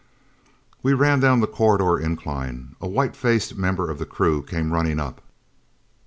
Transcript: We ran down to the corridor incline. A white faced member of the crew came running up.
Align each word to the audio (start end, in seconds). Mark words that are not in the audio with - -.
We 0.81 0.93
ran 0.93 1.19
down 1.19 1.41
to 1.41 1.45
the 1.45 1.51
corridor 1.53 1.99
incline. 1.99 2.75
A 2.81 2.87
white 2.87 3.15
faced 3.15 3.55
member 3.55 3.87
of 3.91 3.99
the 3.99 4.05
crew 4.07 4.41
came 4.41 4.73
running 4.73 4.99
up. 4.99 5.21